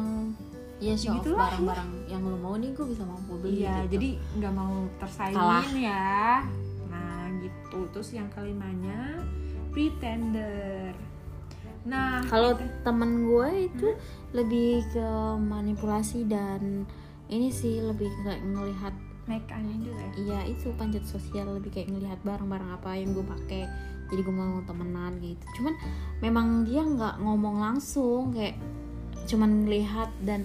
[0.81, 4.01] ya show off Begitulah, barang-barang yang lo mau nih gue bisa mampu beli iya gitu.
[4.01, 4.09] jadi
[4.40, 5.66] nggak mau tersaingin Kalah.
[5.77, 6.09] ya
[7.70, 9.22] gitu terus yang kelimanya
[9.70, 10.90] pretender.
[11.87, 13.88] Nah kalau temen gue itu
[14.35, 16.85] lebih ke manipulasi dan
[17.30, 18.94] ini sih lebih kayak ngelihat
[19.30, 20.12] make anjing juga ya?
[20.18, 23.62] Iya itu panjat sosial lebih kayak ngelihat barang-barang apa yang gue pakai
[24.11, 25.44] jadi gue mau temenan gitu.
[25.62, 25.74] Cuman
[26.18, 28.59] memang dia nggak ngomong langsung kayak
[29.30, 30.42] cuman ngelihat dan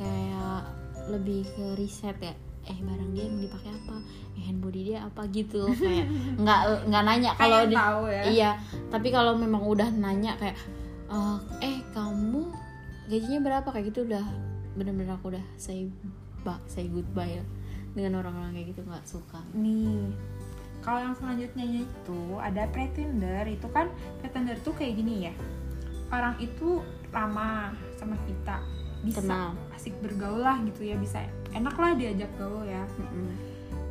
[0.00, 0.64] kayak
[1.12, 2.32] lebih ke riset ya
[2.62, 3.96] eh barang dia yang dipakai apa?
[4.32, 5.26] Eh hand body dia apa?
[5.28, 6.06] Gitu kayak
[6.42, 8.22] nggak nggak nanya kalau di- tahu ya.
[8.24, 8.50] Iya
[8.88, 10.54] tapi kalau memang udah nanya kayak
[11.08, 12.46] eh, eh kamu
[13.06, 13.68] gajinya berapa?
[13.68, 14.24] Kayak gitu udah
[14.72, 15.90] bener-bener aku udah say
[16.42, 17.48] bye say goodbye lah
[17.92, 19.40] dengan orang-orang kayak gitu nggak suka.
[19.52, 20.10] Nih
[20.82, 23.86] kalau yang selanjutnya itu ada pretender itu kan
[24.18, 25.34] pretender tuh kayak gini ya.
[26.10, 28.58] Orang itu ramah sama kita
[29.02, 29.52] bisa Kenal.
[29.74, 32.84] asik bergaul lah gitu ya bisa enak lah diajak gaul ya.
[32.98, 33.32] Mm-mm.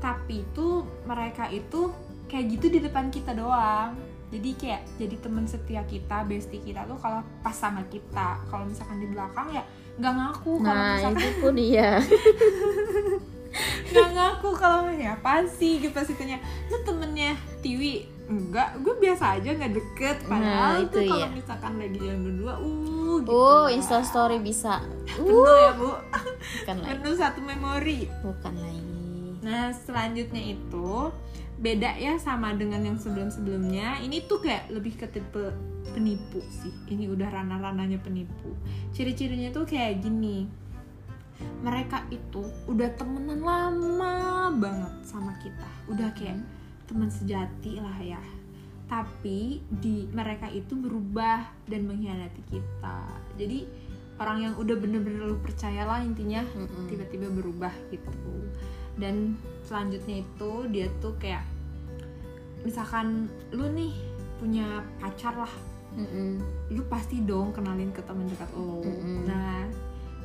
[0.02, 1.94] tapi itu mereka itu
[2.26, 3.94] kayak gitu di depan kita doang.
[4.32, 8.98] Jadi kayak jadi teman setia kita bestie kita tuh kalau pas sama kita kalau misalkan
[8.98, 9.62] di belakang ya
[10.00, 11.92] nggak ngaku kalau nah misalkan itu pun iya.
[13.92, 15.84] Nggak ngaku kalau ya apa sih?
[15.84, 16.40] gitu pasti tanya
[16.72, 21.36] lu temennya Tiwi enggak gue biasa aja nggak deket padahal Nah, itu tuh kalau iya.
[21.36, 23.76] misalkan lagi jalan berdua uh gitu oh lah.
[23.76, 24.80] insta story bisa
[25.20, 25.92] penuh ya bu
[26.64, 28.92] bukan lagi penuh satu memori bukan lagi
[29.42, 31.10] Nah, selanjutnya itu
[31.62, 34.02] beda ya sama dengan yang sebelum-sebelumnya.
[34.06, 35.54] Ini tuh kayak lebih ke tipe
[35.94, 36.74] penipu sih.
[36.90, 38.54] Ini udah ranah-ranahnya penipu.
[38.94, 40.46] Ciri-cirinya tuh kayak gini.
[41.66, 45.70] Mereka itu udah temenan lama banget sama kita.
[45.90, 46.38] Udah kayak
[46.92, 48.22] teman sejati lah ya.
[48.92, 53.00] Tapi di mereka itu berubah dan mengkhianati kita.
[53.40, 53.64] Jadi
[54.22, 56.86] orang yang udah bener-bener lu percaya lah intinya Mm-mm.
[56.86, 58.46] tiba-tiba berubah gitu
[59.02, 59.34] dan
[59.66, 61.42] selanjutnya itu dia tuh kayak
[62.62, 63.98] misalkan lu nih
[64.38, 65.54] punya pacar lah
[65.98, 66.38] Mm-mm.
[66.70, 69.26] lu pasti dong kenalin ke teman dekat lo Mm-mm.
[69.26, 69.66] nah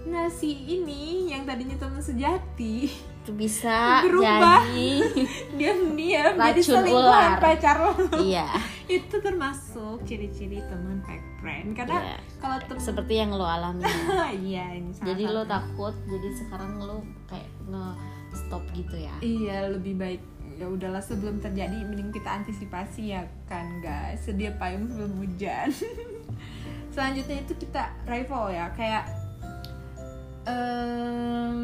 [0.06, 2.92] nah si ini yang tadinya teman sejati
[3.26, 4.62] itu bisa Berubah.
[4.62, 5.02] jadi
[5.58, 7.02] diam-diam jadi selingkuhan
[7.34, 7.42] ular.
[7.42, 7.92] pacar lo.
[8.16, 8.46] Iya.
[8.88, 11.74] Itu termasuk ciri-ciri teman fake friend.
[11.74, 12.18] Karena Iya.
[12.38, 13.82] kalau temen seperti yang lo alami.
[14.46, 17.86] Iya ini jadi lo takut jadi sekarang lo kayak nge
[18.32, 19.14] stop gitu ya?
[19.18, 20.22] Iya lebih baik.
[20.54, 24.22] Ya udahlah sebelum terjadi mending kita antisipasi ya kan guys.
[24.22, 25.74] Sedia payung sebelum hujan.
[26.88, 28.70] Selanjutnya itu kita rival ya.
[28.72, 29.04] Kayak
[30.46, 31.58] em,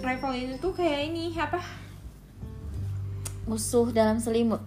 [0.00, 1.60] rival ini tuh kayak ini apa?
[3.44, 4.64] Musuh dalam selimut.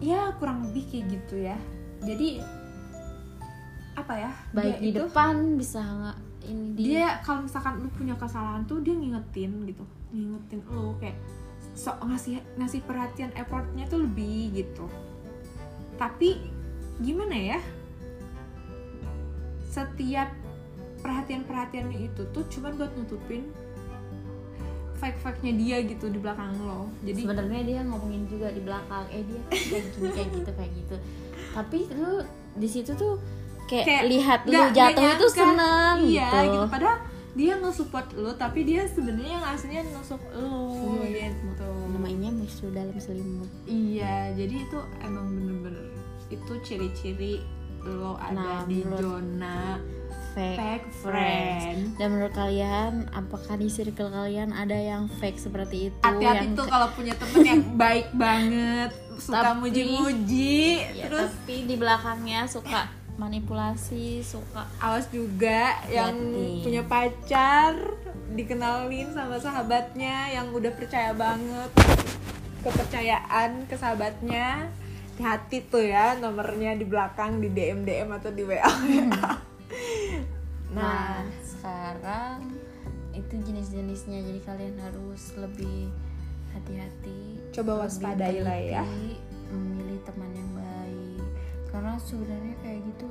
[0.00, 1.56] Ya kurang lebih kayak gitu ya.
[2.02, 2.42] Jadi
[3.92, 4.32] apa ya?
[4.56, 8.82] Baik di itu- depan bisa nggak ini dia, dia kalau misalkan lu punya kesalahan tuh
[8.82, 9.84] dia ngingetin gitu.
[10.10, 11.14] Ngingetin lu kayak
[11.76, 14.88] sok ngasih ngasih perhatian effortnya tuh lebih gitu.
[16.00, 16.40] Tapi
[16.98, 17.60] gimana ya?
[19.70, 20.41] Setiap
[21.02, 23.50] perhatian perhatiannya itu tuh cuman buat nutupin
[24.96, 26.86] fake fake nya dia gitu di belakang lo.
[27.02, 30.96] Jadi sebenarnya dia ngomongin juga di belakang eh dia kayak gini kayak gitu kayak gitu.
[31.52, 32.12] Tapi lu
[32.54, 33.18] di situ tuh
[33.66, 36.66] kayak, Kayak lihat lu nggak- jatuh itu seneng iya gitu, gitu.
[36.70, 36.98] Padahal
[37.32, 41.70] dia nge-support lo tapi dia sebenarnya yang aslinya nusuk lo Iya, gitu.
[41.90, 43.50] Namanya musuh dalam selimut.
[43.64, 45.86] Iya, jadi itu emang bener-bener
[46.28, 47.42] itu ciri-ciri
[47.82, 49.82] lo ada Nah, di menurut- zona
[50.32, 51.78] fake, fake friend.
[51.94, 55.98] dan menurut kalian apakah di circle kalian ada yang fake seperti itu?
[56.00, 61.74] Hati-hati yang tuh kalau punya temen yang baik banget, suka muji-muji, Ya, terus tapi di
[61.76, 66.64] belakangnya suka manipulasi suka awas juga yang Hati.
[66.64, 67.76] punya pacar
[68.32, 71.68] dikenalin sama sahabatnya yang udah percaya banget
[72.62, 74.70] kepercayaan ke sahabatnya.
[75.12, 78.64] Hati-hati tuh ya nomornya di belakang di DM DM atau di WA
[80.72, 82.48] Nah, sekarang
[83.12, 85.92] itu jenis-jenisnya jadi kalian harus lebih
[86.56, 87.40] hati-hati.
[87.52, 88.84] Coba waspadai lah ya.
[89.52, 91.24] Memilih teman yang baik.
[91.68, 93.06] Karena sebenarnya kayak gitu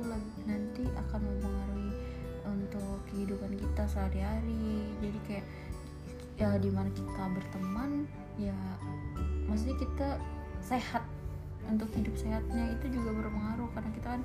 [0.46, 1.94] nanti akan mempengaruhi
[2.50, 4.90] untuk kehidupan kita sehari-hari.
[4.98, 5.46] Jadi kayak
[6.40, 8.08] ya di mana kita berteman
[8.40, 8.56] ya
[9.46, 10.08] maksudnya kita
[10.64, 11.04] sehat
[11.68, 14.22] untuk hidup sehatnya itu juga berpengaruh karena kita kan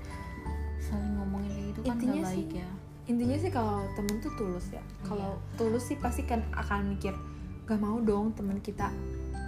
[0.79, 2.69] saling ngomongin kayak gitu kan Intinya gak baik sih- ya.
[3.07, 4.83] intinya sih kalau temen tuh tulus ya.
[5.01, 7.15] Kalau tulus sih pasti kan akan mikir
[7.63, 8.91] gak mau dong temen kita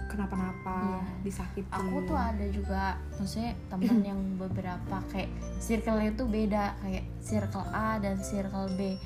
[0.06, 1.02] kenapa-napa Iya.
[1.22, 1.70] disakiti.
[1.70, 7.96] Aku tuh ada juga maksudnya teman yang beberapa kayak circle itu beda kayak circle A
[7.96, 8.96] dan circle B.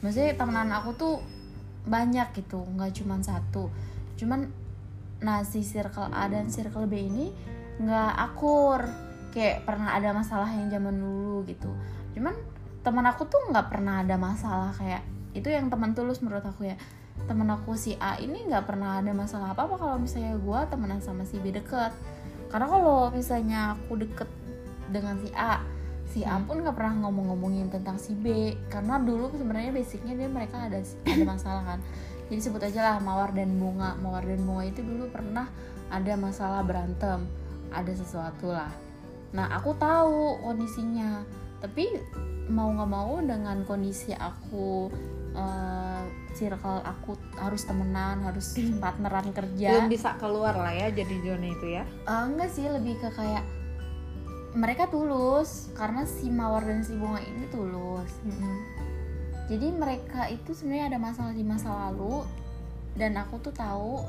[0.00, 1.14] Maksudnya temenan aku tuh
[1.82, 3.72] banyak gitu nggak cuma satu.
[4.14, 4.50] Cuman
[5.18, 7.32] nah si circle A dan circle B ini
[7.78, 8.84] nggak akur
[9.30, 11.70] kayak pernah ada masalah yang zaman dulu gitu.
[12.14, 12.34] Cuman
[12.80, 15.04] teman aku tuh nggak pernah ada masalah kayak
[15.36, 16.76] itu yang teman tulus menurut aku ya.
[17.28, 21.00] Temen aku si A ini nggak pernah ada masalah apa apa kalau misalnya gue temenan
[21.04, 21.94] sama si B deket.
[22.50, 24.26] Karena kalau misalnya aku deket
[24.90, 25.62] dengan si A
[26.10, 26.50] si A Hmm.
[26.50, 28.58] pun nggak pernah ngomong-ngomongin tentang si B.
[28.66, 31.80] Karena dulu sebenarnya basicnya dia mereka ada ada masalah kan.
[32.26, 33.94] Jadi sebut aja lah mawar dan bunga.
[34.02, 35.46] Mawar dan bunga itu dulu pernah
[35.86, 37.30] ada masalah berantem.
[37.70, 38.89] Ada sesuatu lah
[39.30, 41.24] nah aku tahu kondisinya.
[41.60, 41.92] Tapi
[42.50, 44.90] mau nggak mau dengan kondisi aku
[45.36, 46.02] eh,
[46.34, 49.68] circle aku harus temenan harus partneran kerja.
[49.76, 51.84] Belum bisa keluar lah ya jadi zona itu ya?
[51.86, 53.44] Eh, enggak sih lebih ke kayak
[54.50, 58.10] mereka tulus karena si mawar dan si bunga ini tulus.
[59.50, 62.22] Jadi mereka itu sebenarnya ada masalah di masa lalu
[62.98, 64.02] dan aku tuh tahu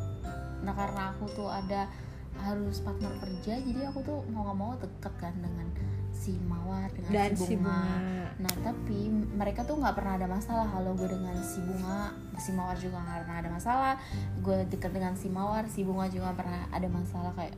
[0.61, 1.89] nah karena aku tuh ada
[2.41, 5.67] harus partner kerja jadi aku tuh mau nggak mau deket kan dengan
[6.11, 10.25] si mawar dengan dan si si bunga bunga Nah tapi mereka tuh nggak pernah ada
[10.25, 12.09] masalah kalau gue dengan si bunga,
[12.41, 13.93] si mawar juga nggak pernah ada masalah.
[14.41, 17.53] Gue deket dengan si mawar, si bunga juga nggak pernah ada masalah kayak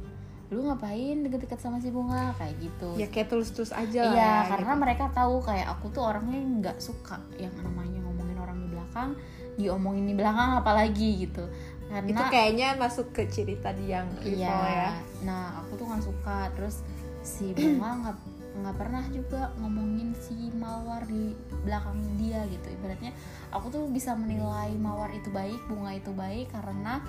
[0.51, 2.93] lu ngapain deket-deket sama si bunga kayak gitu.
[2.93, 4.81] ya kayak tulus-tulus aja lah Iya ya, karena gitu.
[4.85, 9.09] mereka tahu kayak aku tuh orangnya nggak suka yang namanya ngomongin orang di belakang,
[9.57, 11.49] diomongin di belakang apalagi gitu.
[11.93, 14.49] Karena itu kayaknya masuk ke ciri tadi yang Iya.
[14.49, 14.89] ya
[15.21, 16.49] Nah, aku tuh nggak suka.
[16.51, 16.81] Terus
[17.21, 18.17] si bunga nggak
[18.53, 22.69] nggak pernah juga ngomongin si mawar di belakang dia gitu.
[22.71, 23.13] Ibaratnya
[23.49, 27.01] aku tuh bisa menilai mawar itu baik, bunga itu baik karena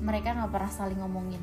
[0.00, 1.40] mereka nggak pernah saling ngomongin.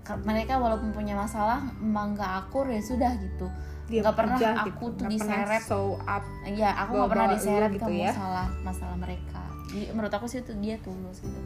[0.00, 3.48] Ka- Mereka walaupun punya masalah, emang nggak akur ya sudah gitu.
[3.86, 5.62] Nggak pernah aja aku tuh Nggak pernah diseret.
[5.62, 8.10] show up Iya, aku nggak pernah diseret ke gitu ya.
[8.10, 9.40] masalah masalah mereka.
[9.66, 11.40] Jadi menurut aku sih itu dia tulus gitu.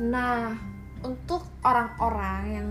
[0.00, 0.56] Nah,
[1.04, 2.68] untuk orang-orang yang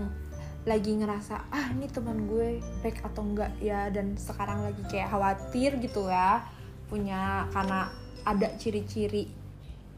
[0.62, 5.74] lagi ngerasa ah ini teman gue baik atau enggak ya dan sekarang lagi kayak khawatir
[5.82, 6.38] gitu ya
[6.86, 7.90] punya karena
[8.22, 9.26] ada ciri-ciri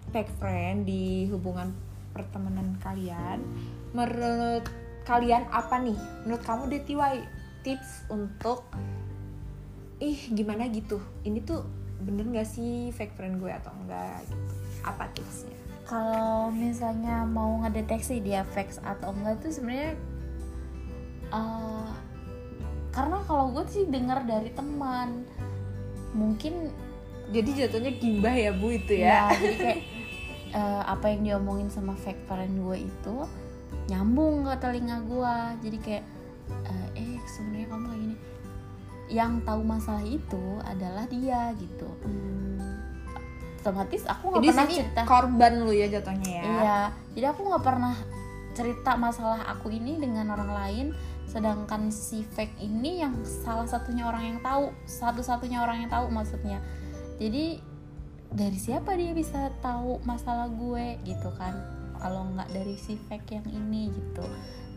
[0.09, 1.69] fake friend di hubungan
[2.17, 3.45] pertemanan kalian
[3.93, 4.65] menurut
[5.05, 6.01] kalian apa nih?
[6.25, 7.15] Menurut kamu DTY
[7.61, 8.65] tips untuk
[10.01, 10.97] ih gimana gitu?
[11.29, 11.61] Ini tuh
[12.01, 14.25] bener gak sih fake friend gue atau enggak?
[14.25, 14.45] Gitu.
[14.81, 19.93] Apa tipsnya kalau misalnya mau ngedeteksi dia fake atau enggak itu sebenarnya
[21.29, 21.89] eh,
[22.95, 25.29] karena kalau gue sih dengar dari teman
[26.17, 26.73] mungkin
[27.35, 29.81] jadi jatuhnya gimbah ya bu itu ya, ya jadi kayak
[30.55, 33.17] eh, apa yang diomongin sama fake friend gue itu
[33.91, 35.35] nyambung ke telinga gue
[35.69, 36.05] jadi kayak
[36.65, 38.17] eh, eh sebenarnya kamu kayak gini
[39.13, 41.89] yang tahu masalah itu adalah dia gitu
[43.65, 46.79] otomatis aku nggak pernah cerita korban lu ya jatuhnya ya Iya,
[47.17, 47.97] jadi aku nggak pernah
[48.55, 50.87] cerita masalah aku ini dengan orang lain,
[51.27, 56.63] sedangkan si fake ini yang salah satunya orang yang tahu, satu-satunya orang yang tahu maksudnya.
[57.19, 57.59] Jadi
[58.31, 61.51] dari siapa dia bisa tahu masalah gue gitu kan?
[61.99, 64.23] Kalau nggak dari si fake yang ini gitu.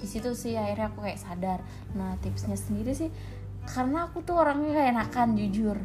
[0.01, 1.59] Di situ sih akhirnya aku kayak sadar.
[1.93, 3.13] Nah tipsnya sendiri sih,
[3.69, 5.77] karena aku tuh orangnya kayak enakan jujur.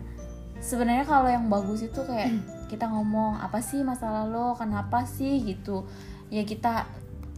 [0.64, 2.32] Sebenarnya kalau yang bagus itu kayak
[2.72, 5.85] kita ngomong apa sih masalah lo, kenapa sih gitu.
[6.32, 6.88] Ya kita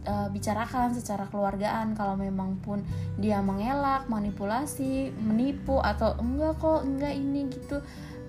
[0.07, 2.79] uh, bicarakan secara keluargaan kalau memang pun
[3.19, 7.83] dia mengelak, manipulasi, menipu atau enggak kok, enggak ini gitu.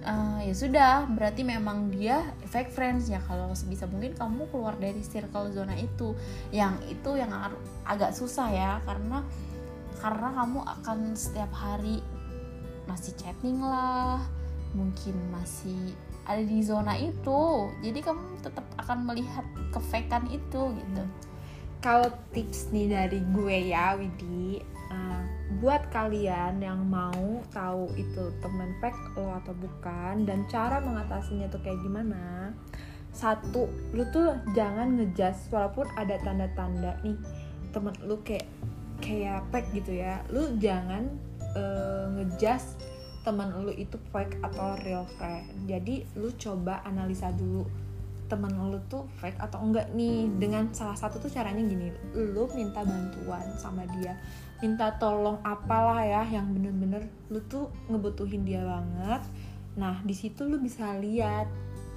[0.07, 3.23] Uh, ya sudah, berarti memang dia fake friends ya.
[3.23, 6.19] Kalau sebisa mungkin kamu keluar dari circle zona itu,
[6.51, 9.23] yang itu yang ag- agak susah ya, karena
[10.03, 12.03] karena kamu akan setiap hari
[12.87, 14.23] masih chatting lah,
[14.79, 15.95] mungkin masih
[16.27, 21.05] ada di zona itu, jadi kamu tetap akan melihat kefakean itu gitu.
[21.83, 24.59] kalau tips nih dari gue ya Widi
[24.91, 25.23] uh,
[25.63, 31.63] buat kalian yang mau tahu itu temen fake lo atau bukan dan cara mengatasinya tuh
[31.63, 32.51] kayak gimana
[33.15, 37.17] satu lu tuh jangan ngejudge walaupun ada tanda-tanda nih
[37.71, 38.49] temen lu kayak
[39.01, 41.09] kayak fake gitu ya lu jangan
[41.55, 42.77] uh, ngejudge
[43.27, 45.51] teman lu itu fake atau real friend.
[45.67, 47.67] Jadi lu coba analisa dulu
[48.31, 50.31] temen lu tuh fake atau enggak nih.
[50.39, 54.15] Dengan salah satu tuh caranya gini lu minta bantuan sama dia.
[54.63, 59.27] Minta tolong apalah ya yang bener-bener lu tuh ngebutuhin dia banget.
[59.75, 61.51] Nah di situ lu bisa lihat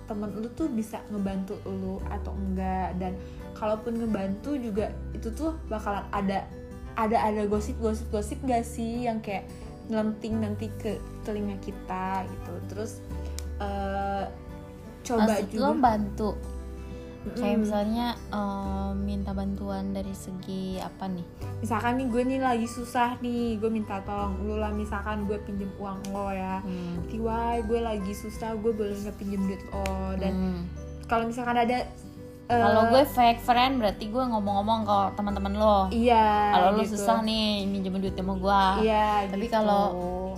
[0.10, 2.98] temen lu tuh bisa ngebantu lu atau enggak.
[2.98, 3.14] Dan
[3.54, 6.50] kalaupun ngebantu juga itu tuh bakalan ada
[6.98, 9.48] ada ada gosip-gosip gosip gak sih yang kayak
[9.90, 12.92] ngelenting nanti ke telinga kita gitu terus
[13.58, 14.26] eh,
[15.02, 16.30] coba Maksud juga lo bantu
[17.30, 17.62] kayak Mm.
[17.62, 21.28] misalnya em, minta bantuan dari segi apa nih
[21.60, 25.68] misalkan nih gue nih lagi susah nih gue minta tolong lu lah misalkan gue pinjem
[25.76, 27.04] uang lo ya Hmm.
[27.06, 30.62] Tiwai gue lagi susah gue boleh nggak pinjem duit lo dan Hmm.
[31.06, 31.92] kalau misalkan ada
[32.48, 36.96] eh, kalau gue fake friend berarti gue ngomong-ngomong ke teman-teman lo iya kalau lo gitu.
[36.96, 39.54] susah nih minjem duit sama gue iya tapi gitu.
[39.54, 39.84] kalau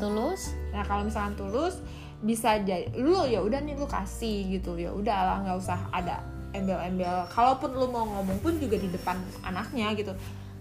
[0.01, 1.79] tulus nah kalau misalkan tulus
[2.21, 4.77] bisa jadi lu ya udah nih lu kasih gitu.
[4.77, 7.27] Ya udah lah nggak usah ada embel-embel.
[7.31, 10.13] Kalaupun lu mau ngomong pun juga di depan anaknya gitu.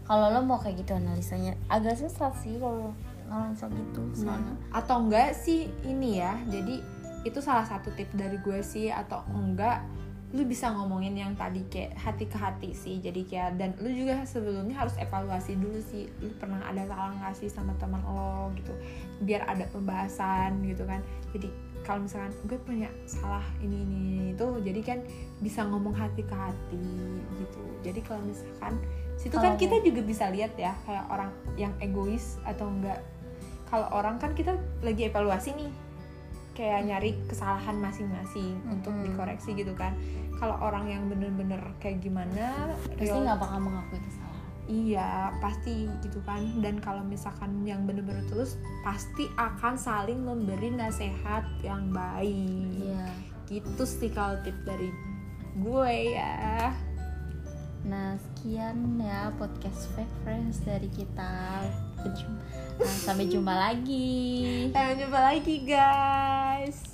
[0.07, 2.91] Kalau lo mau kayak gitu analisanya agak susah sih kalau
[3.31, 4.55] analisa gitu soalnya.
[4.75, 6.83] Atau enggak sih ini ya jadi
[7.23, 9.85] itu salah satu tip dari gue sih atau enggak
[10.31, 13.03] lu bisa ngomongin yang tadi kayak hati ke hati sih.
[13.03, 16.07] Jadi kayak dan lu juga sebelumnya harus evaluasi dulu sih.
[16.23, 18.71] Lu pernah ada salah nggak sih sama teman lo gitu?
[19.27, 21.03] Biar ada pembahasan gitu kan.
[21.35, 21.51] Jadi
[21.83, 24.99] kalau misalkan gue punya salah ini ini, itu jadi kan
[25.43, 26.87] bisa ngomong hati ke hati
[27.41, 27.63] gitu.
[27.83, 28.79] Jadi kalau misalkan
[29.19, 33.03] situ kan Kalau- kita juga bisa lihat ya kayak orang yang egois atau enggak.
[33.67, 35.71] Kalau orang kan kita lagi evaluasi nih
[36.55, 39.07] kayak nyari kesalahan masing-masing untuk Mm-mm.
[39.11, 39.95] dikoreksi gitu kan.
[40.37, 44.39] Kalau orang yang bener-bener kayak gimana pasti nggak bakal mengakui kesalahan.
[44.71, 46.43] Iya pasti gitu kan.
[46.63, 52.79] Dan kalau misalkan yang bener-bener tulus pasti akan saling memberi nasihat yang baik.
[52.79, 53.07] Iya.
[53.51, 54.89] Gitu sih kalau tip dari
[55.59, 56.71] gue ya.
[57.81, 61.65] Nah, sekian ya podcast Fake Friends dari kita.
[62.81, 64.73] Nah, sampai jumpa lagi.
[64.73, 66.90] sampai jumpa lagi guys